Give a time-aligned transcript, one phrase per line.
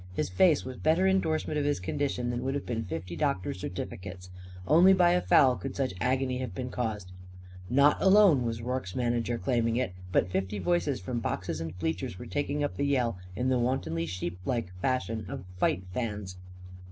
[0.13, 4.31] His face was better indorsement of his condition than would have been fifty doctors' certificates.
[4.65, 7.11] Only by a foul could such agony have been caused.
[7.69, 12.25] Not alone was Rorke's manager claiming it, but fifty voices from boxes and bleachers were
[12.25, 16.35] taking up the yell in the wontedly sheeplike fashion of fight fans.